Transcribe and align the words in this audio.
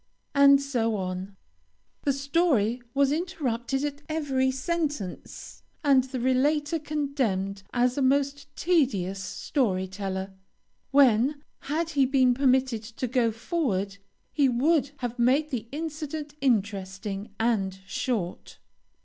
and 0.33 0.59
so 0.59 0.95
on. 0.95 1.37
The 2.05 2.11
story 2.11 2.81
was 2.95 3.11
interrupted 3.11 3.83
at 3.85 4.01
every 4.09 4.49
sentence, 4.49 5.61
and 5.83 6.05
the 6.05 6.19
relator 6.19 6.79
condemned 6.79 7.61
as 7.71 7.99
a 7.99 8.01
most 8.01 8.47
tedious 8.55 9.23
story 9.23 9.87
teller, 9.87 10.33
when, 10.89 11.43
had 11.59 11.91
he 11.91 12.07
been 12.07 12.33
permitted 12.33 12.81
to 12.81 13.05
go 13.07 13.31
forward, 13.31 13.99
he 14.33 14.49
would 14.49 14.89
have 14.97 15.19
made 15.19 15.51
the 15.51 15.67
incident 15.71 16.33
interesting 16.41 17.35
and 17.39 17.79
short. 17.85 18.57